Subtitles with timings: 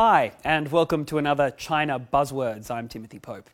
[0.00, 2.70] Hi, and welcome to another China Buzzwords.
[2.70, 3.50] I'm Timothy Pope.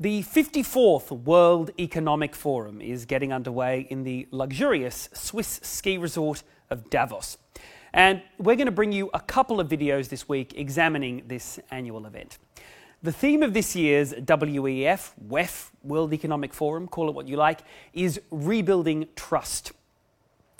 [0.00, 6.90] The 54th World Economic Forum is getting underway in the luxurious Swiss ski resort of
[6.90, 7.38] Davos.
[7.92, 12.06] And we're going to bring you a couple of videos this week examining this annual
[12.06, 12.38] event.
[13.04, 17.60] The theme of this year's WEF, WEF, World Economic Forum, call it what you like,
[17.92, 19.70] is rebuilding trust.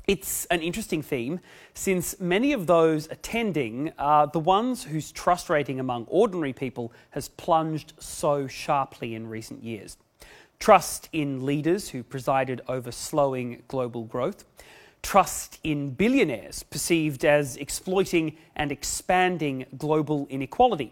[0.08, 1.38] It's an interesting theme
[1.74, 7.28] since many of those attending are the ones whose trust rating among ordinary people has
[7.28, 9.98] plunged so sharply in recent years.
[10.60, 14.46] Trust in leaders who presided over slowing global growth,
[15.02, 20.90] trust in billionaires perceived as exploiting and expanding global inequality,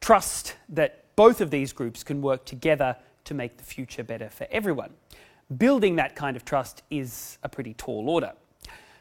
[0.00, 4.48] trust that both of these groups can work together to make the future better for
[4.50, 4.90] everyone.
[5.56, 8.32] Building that kind of trust is a pretty tall order.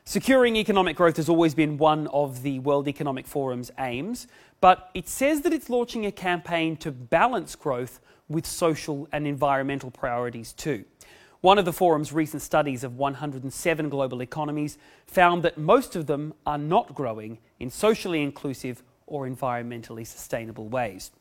[0.04, 4.26] Securing economic growth has always been one of the World Economic Forum's aims,
[4.60, 9.92] but it says that it's launching a campaign to balance growth with social and environmental
[9.92, 10.86] priorities too.
[11.42, 16.34] One of the forum's recent studies of 107 global economies found that most of them
[16.48, 21.12] are not growing in socially inclusive or environmentally sustainable ways.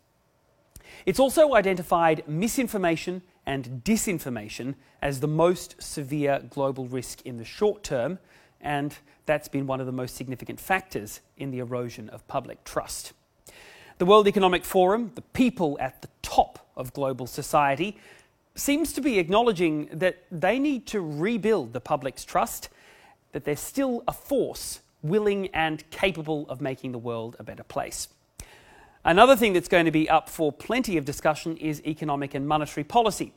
[1.05, 7.83] It's also identified misinformation and disinformation as the most severe global risk in the short
[7.83, 8.19] term,
[8.61, 13.15] and that's been one of the most significant factors in the erosion of public trust.
[13.97, 17.97] The World Economic Forum, the people at the top of global society,
[18.55, 22.69] seems to be acknowledging that they need to rebuild the public's trust,
[23.33, 28.09] that they're still a force willing and capable of making the world a better place.
[29.09, 32.85] Another thing that's going to be up for plenty of discussion is economic and monetary
[32.85, 33.33] policy.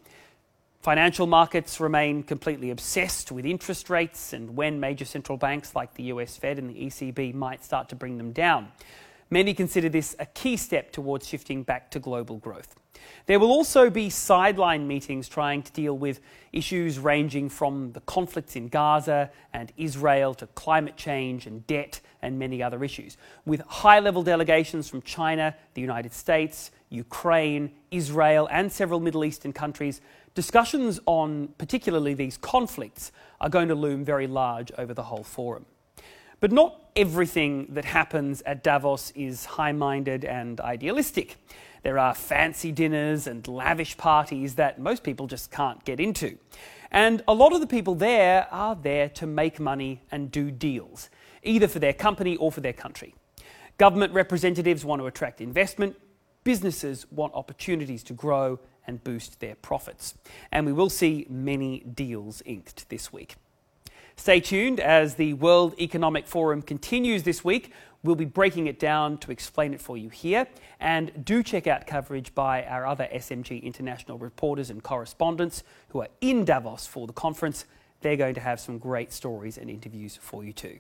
[0.82, 6.04] Financial markets remain completely obsessed with interest rates and when major central banks like the
[6.04, 8.70] US Fed and the ECB might start to bring them down.
[9.34, 12.76] Many consider this a key step towards shifting back to global growth.
[13.28, 16.20] There will also be sideline meetings trying to deal with
[16.52, 22.38] issues ranging from the conflicts in Gaza and Israel to climate change and debt and
[22.38, 23.16] many other issues,
[23.46, 29.54] with high level delegations from China, the United States, Ukraine, Israel, and several Middle Eastern
[29.54, 30.02] countries.
[30.36, 35.66] Discussions on particularly these conflicts are going to loom very large over the whole forum.
[36.42, 41.38] But not everything that happens at Davos is high minded and idealistic.
[41.84, 46.40] There are fancy dinners and lavish parties that most people just can't get into.
[46.90, 51.12] And a lot of the people there are there to make money and do deals,
[51.44, 53.14] either for their company or for their country.
[53.78, 55.96] Government representatives want to attract investment,
[56.44, 60.16] businesses want opportunities to grow and boost their profits.
[60.52, 63.36] And we will see many deals inked this week.
[64.22, 67.74] Stay tuned as the World Economic Forum continues this week.
[68.04, 70.46] We'll be breaking it down to explain it for you here.
[70.80, 76.08] And do check out coverage by our other SMG international reporters and correspondents who are
[76.22, 77.66] in Davos for the conference.
[78.02, 80.78] They're going to have some great stories and interviews for you too.